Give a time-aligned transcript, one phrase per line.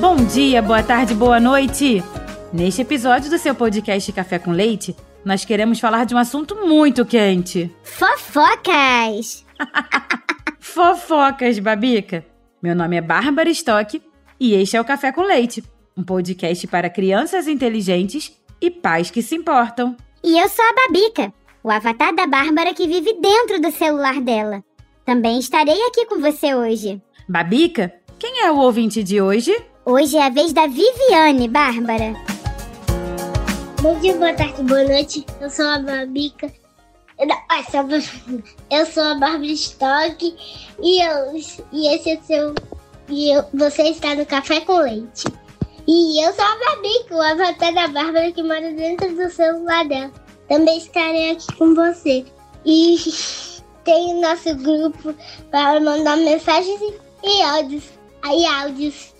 [0.00, 2.02] Bom dia, boa tarde, boa noite!
[2.52, 4.94] Neste episódio do seu podcast Café com Leite,
[5.24, 7.74] nós queremos falar de um assunto muito quente.
[7.82, 9.44] Fofocas!
[10.60, 12.26] Fofocas, Babica!
[12.62, 14.02] Meu nome é Bárbara Stock
[14.38, 15.64] e este é o Café com Leite,
[15.96, 19.96] um podcast para crianças inteligentes e pais que se importam.
[20.22, 21.32] E eu sou a Babica,
[21.64, 24.62] o avatar da Bárbara que vive dentro do celular dela.
[25.06, 27.00] Também estarei aqui com você hoje.
[27.26, 29.56] Babica, quem é o ouvinte de hoje?
[29.88, 32.12] Hoje é a vez da Viviane, Bárbara.
[33.80, 35.24] Bom dia, boa tarde, boa noite.
[35.40, 36.52] Eu sou a Babica.
[38.68, 40.36] Eu sou a Bárbara Stock
[40.82, 41.36] e, eu,
[41.70, 42.52] e esse é seu.
[43.08, 45.28] E eu, você está no Café com Leite.
[45.86, 50.10] E eu sou a Babica, o avatar da Bárbara que mora dentro do celular dela.
[50.48, 52.24] Também estarei aqui com você.
[52.64, 52.96] E
[53.84, 55.14] tem o nosso grupo
[55.52, 56.80] para mandar mensagens
[57.22, 57.84] e áudios.
[58.24, 59.14] Aí, áudios.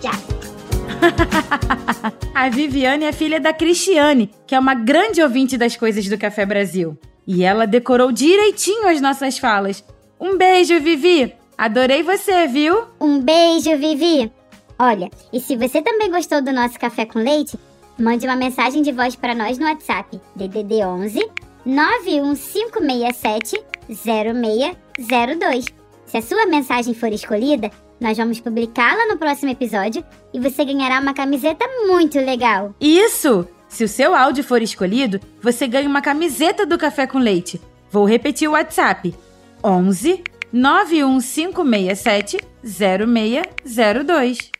[2.35, 6.47] a Viviane é filha da Cristiane, que é uma grande ouvinte das coisas do Café
[6.47, 6.99] Brasil.
[7.27, 9.85] E ela decorou direitinho as nossas falas.
[10.19, 11.35] Um beijo, Vivi!
[11.59, 12.85] Adorei você, viu?
[12.99, 14.33] Um beijo, Vivi!
[14.79, 17.59] Olha, e se você também gostou do nosso café com leite,
[17.99, 21.21] mande uma mensagem de voz para nós no WhatsApp DDD 11
[21.67, 25.80] 91567 0602.
[26.11, 30.05] Se a sua mensagem for escolhida, nós vamos publicá-la no próximo episódio
[30.35, 32.75] e você ganhará uma camiseta muito legal.
[32.81, 33.47] Isso!
[33.69, 37.61] Se o seu áudio for escolhido, você ganha uma camiseta do Café com Leite.
[37.93, 39.15] Vou repetir o WhatsApp:
[39.63, 44.51] 11 91567 0602.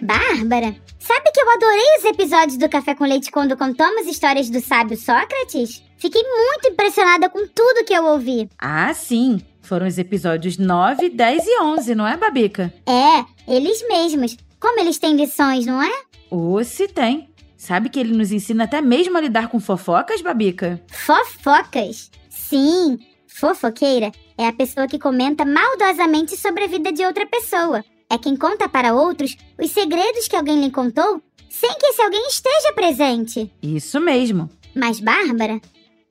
[0.00, 4.60] Bárbara, sabe que eu adorei os episódios do Café com Leite quando contamos histórias do
[4.60, 5.82] sábio Sócrates?
[5.96, 8.50] Fiquei muito impressionada com tudo que eu ouvi.
[8.58, 9.40] Ah, sim.
[9.62, 12.72] Foram os episódios 9, 10 e 11, não é, Babica?
[12.86, 14.36] É, eles mesmos.
[14.60, 15.90] Como eles têm lições, não é?
[16.30, 17.28] Ou se tem.
[17.56, 20.82] Sabe que ele nos ensina até mesmo a lidar com fofocas, Babica?
[20.90, 22.10] Fofocas?
[22.28, 22.98] Sim.
[23.28, 27.84] Fofoqueira é a pessoa que comenta maldosamente sobre a vida de outra pessoa.
[28.10, 32.26] É quem conta para outros os segredos que alguém lhe contou sem que esse alguém
[32.28, 33.52] esteja presente.
[33.62, 34.50] Isso mesmo.
[34.74, 35.60] Mas, Bárbara,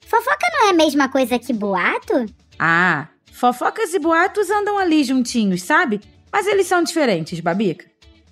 [0.06, 2.26] fofoca não é a mesma coisa que boato?
[2.58, 6.02] Ah, fofocas e boatos andam ali juntinhos, sabe?
[6.32, 7.86] Mas eles são diferentes, Babica.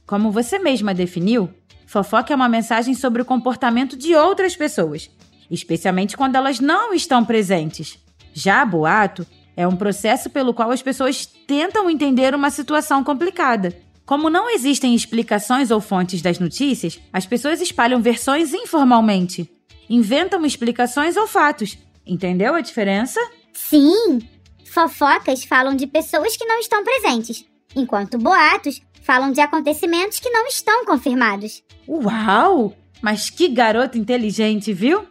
[0.06, 1.50] Como você mesma definiu,
[1.94, 5.12] Fofoca é uma mensagem sobre o comportamento de outras pessoas,
[5.52, 8.00] especialmente quando elas não estão presentes.
[8.34, 13.76] Já boato é um processo pelo qual as pessoas tentam entender uma situação complicada.
[14.06, 19.50] Como não existem explicações ou fontes das notícias, as pessoas espalham versões informalmente.
[19.90, 21.78] Inventam explicações ou fatos.
[22.06, 23.20] Entendeu a diferença?
[23.54, 24.20] Sim!
[24.66, 30.48] Fofocas falam de pessoas que não estão presentes, enquanto boatos falam de acontecimentos que não
[30.48, 31.64] estão confirmados.
[31.88, 32.76] Uau!
[33.02, 35.06] Mas que garoto inteligente, viu?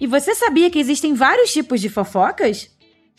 [0.00, 2.70] E você sabia que existem vários tipos de fofocas?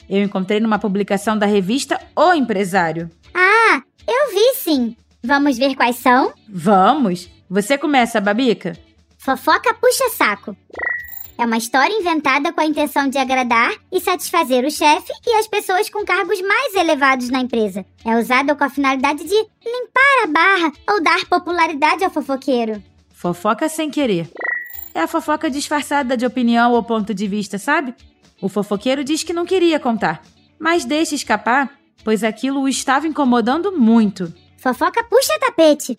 [0.09, 3.09] Eu encontrei numa publicação da revista O Empresário.
[3.34, 4.95] Ah, eu vi sim.
[5.23, 6.34] Vamos ver quais são?
[6.47, 7.29] Vamos!
[7.50, 8.78] Você começa, Babica?
[9.17, 10.56] Fofoca puxa saco.
[11.38, 15.47] É uma história inventada com a intenção de agradar e satisfazer o chefe e as
[15.47, 17.85] pessoas com cargos mais elevados na empresa.
[18.03, 22.81] É usada com a finalidade de limpar a barra ou dar popularidade ao fofoqueiro.
[23.14, 24.29] Fofoca sem querer.
[24.96, 27.93] É a fofoca disfarçada de opinião ou ponto de vista, sabe?
[28.41, 30.22] O fofoqueiro diz que não queria contar,
[30.59, 31.72] mas deixa escapar,
[32.03, 34.34] pois aquilo o estava incomodando muito.
[34.57, 35.97] Fofoca puxa tapete.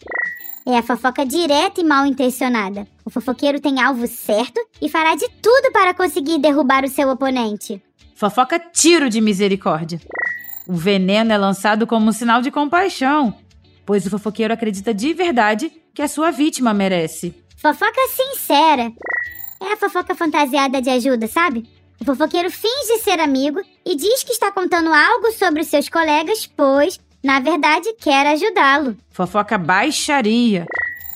[0.67, 2.87] É a fofoca direta e mal intencionada.
[3.05, 7.83] O fofoqueiro tem alvo certo e fará de tudo para conseguir derrubar o seu oponente.
[8.15, 10.01] Fofoca tiro de misericórdia.
[10.67, 13.35] O veneno é lançado como um sinal de compaixão,
[13.87, 17.35] pois o fofoqueiro acredita de verdade que a sua vítima merece.
[17.57, 18.93] Fofoca sincera.
[19.61, 21.67] É a fofoca fantasiada de ajuda, sabe?
[22.01, 26.99] O fofoqueiro finge ser amigo e diz que está contando algo sobre seus colegas, pois
[27.23, 28.97] na verdade, quer ajudá-lo.
[29.11, 30.67] Fofoca baixaria.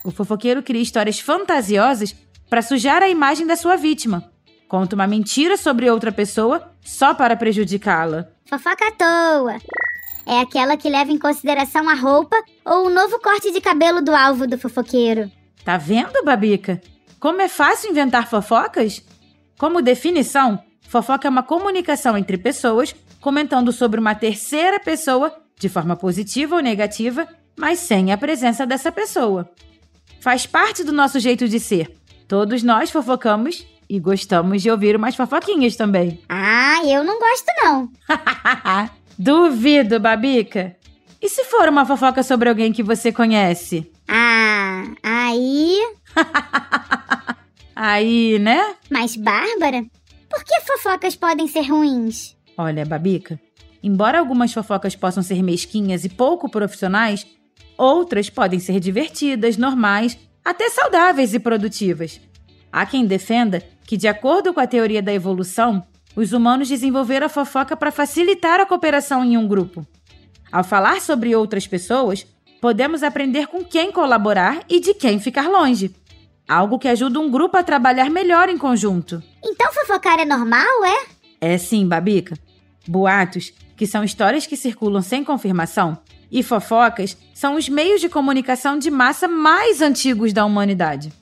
[0.04, 2.14] O fofoqueiro cria histórias fantasiosas
[2.50, 4.30] para sujar a imagem da sua vítima,
[4.72, 8.28] Conta uma mentira sobre outra pessoa só para prejudicá-la.
[8.48, 9.58] Fofoca à toa.
[10.26, 14.14] É aquela que leva em consideração a roupa ou o novo corte de cabelo do
[14.16, 15.30] alvo do fofoqueiro.
[15.62, 16.80] Tá vendo, Babica?
[17.20, 19.04] Como é fácil inventar fofocas?
[19.58, 20.58] Como definição,
[20.92, 26.60] fofoca é uma comunicação entre pessoas comentando sobre uma terceira pessoa de forma positiva ou
[26.60, 29.50] negativa, mas sem a presença dessa pessoa.
[30.20, 31.96] Faz parte do nosso jeito de ser.
[32.28, 36.20] Todos nós fofocamos e gostamos de ouvir umas fofoquinhas também.
[36.28, 37.88] Ah, eu não gosto não.
[39.18, 40.76] Duvido, Babica.
[41.22, 43.90] E se for uma fofoca sobre alguém que você conhece?
[44.06, 45.78] Ah, aí.
[47.74, 48.76] Aí, né?
[48.90, 49.84] Mas, Bárbara,
[50.32, 52.34] por que fofocas podem ser ruins?
[52.56, 53.38] Olha, Babica,
[53.82, 57.26] embora algumas fofocas possam ser mesquinhas e pouco profissionais,
[57.76, 62.18] outras podem ser divertidas, normais, até saudáveis e produtivas.
[62.72, 65.86] Há quem defenda que, de acordo com a teoria da evolução,
[66.16, 69.86] os humanos desenvolveram a fofoca para facilitar a cooperação em um grupo.
[70.50, 72.26] Ao falar sobre outras pessoas,
[72.58, 75.94] podemos aprender com quem colaborar e de quem ficar longe.
[76.48, 79.22] Algo que ajuda um grupo a trabalhar melhor em conjunto.
[79.44, 81.06] Então fofocar é normal, é?
[81.40, 82.36] É sim, Babica.
[82.86, 85.98] Boatos, que são histórias que circulam sem confirmação,
[86.30, 91.12] e fofocas são os meios de comunicação de massa mais antigos da humanidade.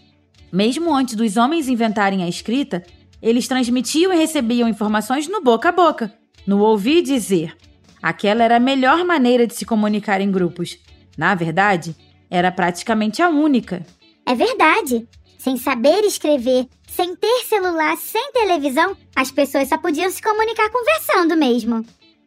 [0.53, 2.83] Mesmo antes dos homens inventarem a escrita,
[3.23, 6.13] eles transmitiam e recebiam informações no boca a boca,
[6.47, 7.57] no ouvir dizer.
[8.03, 10.79] Aquela era a melhor maneira de se comunicar em grupos.
[11.17, 11.95] Na verdade,
[12.31, 13.85] era praticamente a única.
[14.25, 15.07] É verdade.
[15.39, 21.37] Sem saber escrever, sem ter celular, sem televisão, as pessoas só podiam se comunicar conversando
[21.37, 21.85] mesmo.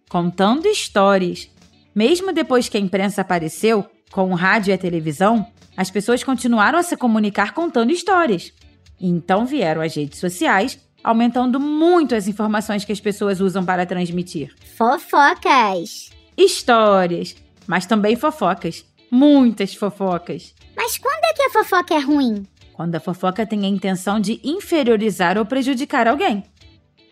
[0.10, 1.50] Contando histórias.
[1.94, 5.46] Mesmo depois que a imprensa apareceu, com o rádio e a televisão,
[5.76, 8.52] as pessoas continuaram a se comunicar contando histórias.
[9.00, 14.56] Então vieram as redes sociais, aumentando muito as informações que as pessoas usam para transmitir.
[14.78, 16.10] Fofocas.
[16.38, 17.36] Histórias,
[17.68, 18.86] mas também fofocas.
[19.12, 20.56] Muitas fofocas.
[20.76, 22.48] Mas quando é que a fofoca é ruim?
[22.74, 26.44] Quando a fofoca tem a intenção de inferiorizar ou prejudicar alguém.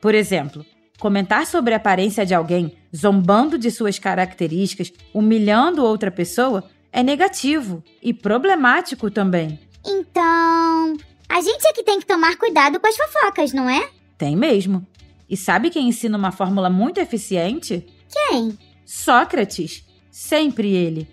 [0.02, 0.66] Por exemplo,
[1.00, 7.84] comentar sobre a aparência de alguém, zombando de suas características, humilhando outra pessoa, é negativo
[8.02, 9.60] e problemático também.
[9.86, 10.98] Então,
[11.30, 13.90] a gente é que tem que tomar cuidado com as fofocas, não é?
[14.18, 14.86] Tem mesmo.
[15.30, 17.86] E sabe quem ensina uma fórmula muito eficiente?
[18.10, 18.58] Quem?
[18.86, 19.86] Sócrates.
[20.12, 21.08] Sempre ele.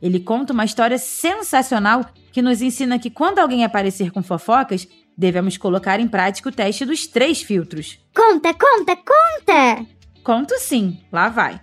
[0.00, 2.08] Ele conta uma história sensacional
[2.38, 4.86] que nos ensina que quando alguém aparecer com fofocas,
[5.16, 7.98] devemos colocar em prática o teste dos três filtros.
[8.14, 9.84] Conta, conta, conta!
[10.22, 11.60] Conto sim, lá vai.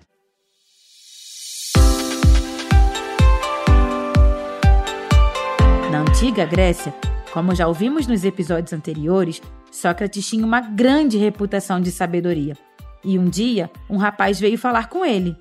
[5.89, 6.93] Na antiga Grécia,
[7.31, 12.57] como já ouvimos nos episódios anteriores, Sócrates tinha uma grande reputação de sabedoria.
[13.01, 15.37] E um dia, um rapaz veio falar com ele.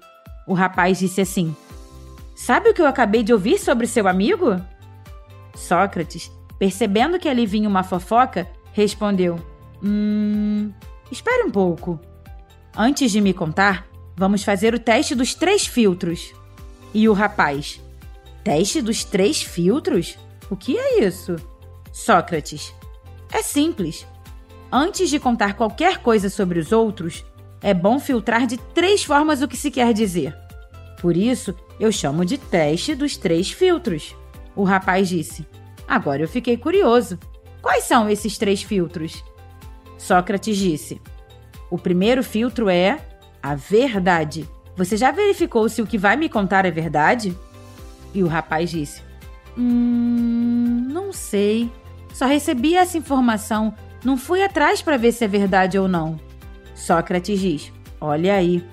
[0.46, 1.56] O rapaz disse assim:
[2.36, 4.62] Sabe o que eu acabei de ouvir sobre seu amigo?
[5.54, 9.38] Sócrates, percebendo que ali vinha uma fofoca, respondeu:
[9.82, 10.72] Hum.
[11.10, 12.00] Espere um pouco.
[12.76, 13.86] Antes de me contar,
[14.16, 16.34] vamos fazer o teste dos três filtros.
[16.92, 17.80] E o rapaz:
[18.42, 20.18] Teste dos três filtros?
[20.50, 21.36] O que é isso?
[21.92, 22.74] Sócrates:
[23.32, 24.06] É simples.
[24.72, 27.24] Antes de contar qualquer coisa sobre os outros,
[27.62, 30.36] é bom filtrar de três formas o que se quer dizer.
[31.00, 34.14] Por isso, eu chamo de teste dos três filtros.
[34.56, 35.46] O rapaz disse:
[35.86, 37.18] Agora eu fiquei curioso.
[37.60, 39.24] Quais são esses três filtros?
[39.98, 41.00] Sócrates disse:
[41.70, 42.98] O primeiro filtro é
[43.42, 44.48] a verdade.
[44.76, 47.36] Você já verificou se o que vai me contar é verdade?
[48.12, 49.02] E o rapaz disse:
[49.56, 51.70] Hum, não sei.
[52.12, 53.74] Só recebi essa informação.
[54.04, 56.18] Não fui atrás para ver se é verdade ou não.
[56.74, 58.64] Sócrates diz: Olha aí,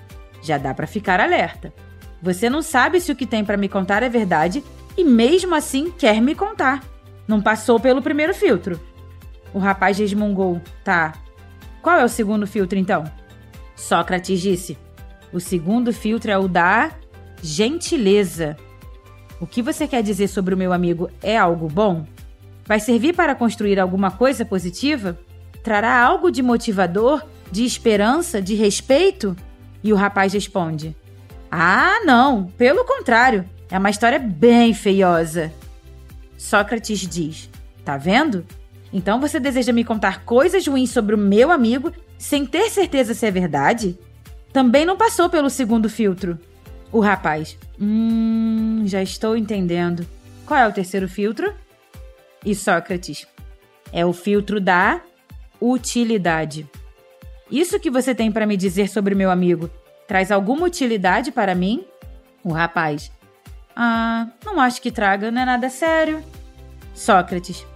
[0.42, 1.72] já dá para ficar alerta.
[2.20, 4.62] Você não sabe se o que tem para me contar é verdade
[4.96, 6.82] e mesmo assim quer me contar.
[7.26, 8.80] Não passou pelo primeiro filtro.
[9.54, 11.14] O rapaz resmungou: Tá.
[11.80, 13.04] Qual é o segundo filtro então?
[13.76, 14.78] Sócrates disse:
[15.32, 16.92] O segundo filtro é o da
[17.42, 18.56] gentileza.
[19.40, 22.06] O que você quer dizer sobre o meu amigo é algo bom?
[22.64, 25.18] Vai servir para construir alguma coisa positiva?
[25.64, 29.36] Trará algo de motivador, de esperança, de respeito?
[29.82, 30.96] E o rapaz responde:
[31.50, 35.50] Ah, não, pelo contrário, é uma história bem feiosa.
[36.36, 37.48] Sócrates diz:
[37.82, 38.44] Tá vendo?
[38.92, 43.24] Então você deseja me contar coisas ruins sobre o meu amigo sem ter certeza se
[43.24, 43.98] é verdade?
[44.52, 46.38] Também não passou pelo segundo filtro.
[46.92, 50.06] O rapaz: Hum, já estou entendendo.
[50.44, 51.54] Qual é o terceiro filtro?
[52.44, 53.26] E Sócrates:
[53.90, 55.00] É o filtro da
[55.58, 56.68] utilidade.
[57.50, 59.70] Isso que você tem para me dizer sobre meu amigo
[60.06, 61.86] traz alguma utilidade para mim?
[62.44, 63.10] O rapaz.
[63.74, 66.22] Ah, não acho que traga, não é nada sério.
[66.94, 67.66] Sócrates.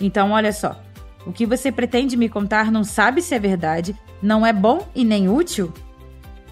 [0.00, 0.80] Então, olha só.
[1.26, 5.04] O que você pretende me contar não sabe se é verdade, não é bom e
[5.04, 5.72] nem útil?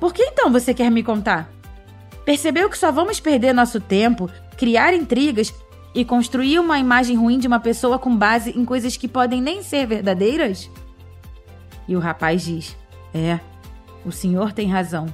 [0.01, 1.49] Por que então você quer me contar?
[2.25, 5.55] Percebeu que só vamos perder nosso tempo, criar intrigas
[5.95, 9.63] e construir uma imagem ruim de uma pessoa com base em coisas que podem nem
[9.63, 10.69] ser verdadeiras?
[11.87, 12.77] E o rapaz diz:
[13.15, 13.39] É,
[14.05, 15.07] o senhor tem razão.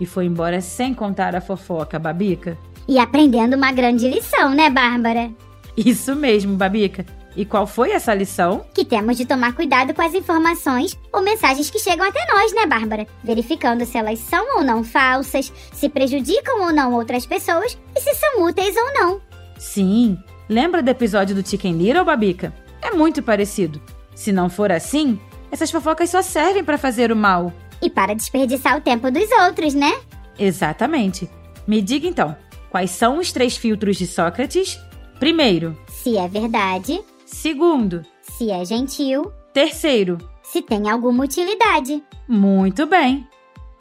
[0.00, 2.58] E foi embora sem contar a fofoca, Babica.
[2.88, 5.30] E aprendendo uma grande lição, né, Bárbara?
[5.76, 7.04] Isso mesmo, Babica.
[7.36, 8.64] E qual foi essa lição?
[8.72, 12.64] Que temos de tomar cuidado com as informações ou mensagens que chegam até nós, né,
[12.64, 13.06] Bárbara?
[13.22, 18.14] Verificando se elas são ou não falsas, se prejudicam ou não outras pessoas e se
[18.14, 19.20] são úteis ou não.
[19.58, 20.16] Sim.
[20.48, 22.54] Lembra do episódio do Chicken Little, Babica?
[22.80, 23.82] É muito parecido.
[24.14, 27.52] Se não for assim, essas fofocas só servem para fazer o mal.
[27.82, 29.92] E para desperdiçar o tempo dos outros, né?
[30.38, 31.28] Exatamente.
[31.66, 32.34] Me diga então,
[32.70, 34.78] quais são os três filtros de Sócrates?
[35.18, 40.18] Primeiro, Se é verdade, segundo, se é gentil, terceiro.
[40.42, 42.02] se tem alguma utilidade.
[42.28, 43.26] Muito bem.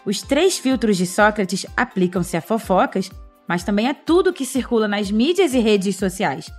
[0.06, 3.12] Os três filtros de Sócrates aplicam-se a fofocas,
[3.48, 6.50] mas também a tudo que circula nas mídias e redes sociais.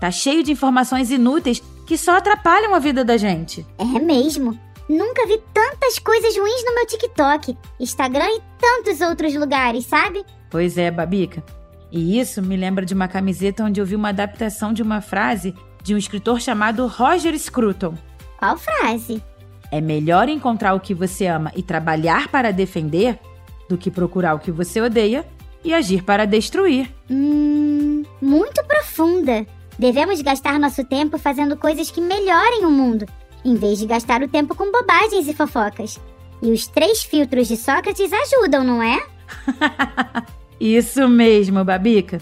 [0.00, 3.64] Tá cheio de informações inúteis que só atrapalham a vida da gente.
[3.78, 4.58] É mesmo.
[4.88, 10.24] Nunca vi tantas coisas ruins no meu TikTok, Instagram e tantos outros lugares, sabe?
[10.50, 11.42] Pois é, Babica.
[11.90, 15.54] E isso me lembra de uma camiseta onde eu vi uma adaptação de uma frase
[15.82, 17.94] de um escritor chamado Roger Scruton.
[18.38, 19.22] Qual frase?
[19.70, 23.18] É melhor encontrar o que você ama e trabalhar para defender
[23.68, 25.26] do que procurar o que você odeia
[25.64, 26.92] e agir para destruir.
[27.10, 29.46] Hum, muito profunda.
[29.78, 33.06] Devemos gastar nosso tempo fazendo coisas que melhorem o mundo,
[33.44, 36.00] em vez de gastar o tempo com bobagens e fofocas.
[36.42, 39.04] E os três filtros de Sócrates ajudam, não é?
[40.60, 42.20] Isso mesmo, Babica.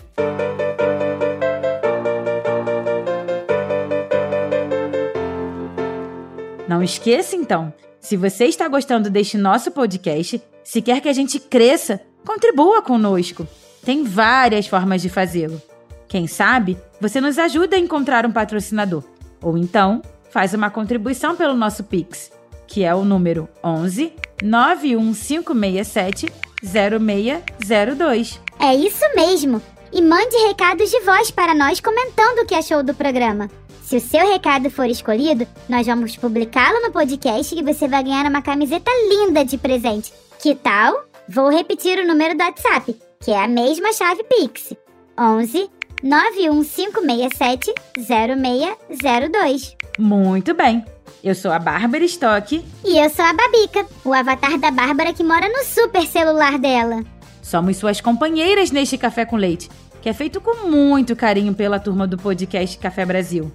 [6.69, 11.39] Não esqueça então, se você está gostando deste nosso podcast, se quer que a gente
[11.39, 13.47] cresça, contribua conosco.
[13.85, 15.63] Tem várias formas de fazê-lo.
[16.09, 19.05] Quem sabe você nos ajuda a encontrar um patrocinador.
[19.41, 22.33] Ou então, faz uma contribuição pelo nosso Pix,
[22.67, 24.13] que é o número 11
[24.43, 26.33] 91567
[26.65, 28.41] 0602.
[28.61, 29.61] É isso mesmo.
[29.93, 33.49] E mande recados de voz para nós comentando o que achou do programa.
[33.83, 38.27] Se o seu recado for escolhido, nós vamos publicá-lo no podcast e você vai ganhar
[38.27, 40.13] uma camiseta linda de presente.
[40.41, 41.05] Que tal?
[41.29, 44.73] Vou repetir o número do WhatsApp, que é a mesma chave Pix.
[45.19, 45.71] 11
[46.03, 49.77] 91567 0602.
[49.99, 50.85] Muito bem.
[51.25, 52.63] Eu sou a Bárbara Stock.
[52.85, 57.03] E eu sou a Babica, o avatar da Bárbara que mora no super celular dela.
[57.41, 59.71] Somos suas companheiras neste Café com Leite,
[60.03, 63.51] que é feito com muito carinho pela turma do podcast Café Brasil.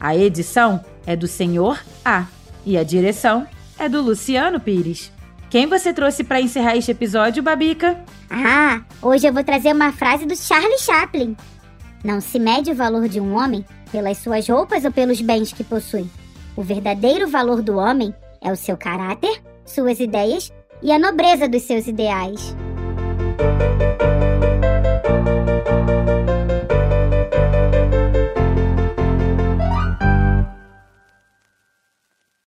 [0.00, 2.24] A edição é do Senhor A
[2.64, 3.46] e a direção
[3.78, 5.12] é do Luciano Pires.
[5.50, 8.02] Quem você trouxe para encerrar este episódio, Babica?
[8.30, 11.36] Ah, hoje eu vou trazer uma frase do Charlie Chaplin.
[12.02, 13.62] Não se mede o valor de um homem
[13.92, 16.08] pelas suas roupas ou pelos bens que possui.
[16.56, 20.52] O verdadeiro valor do homem é o seu caráter, suas ideias
[20.82, 22.54] e a nobreza dos seus ideais.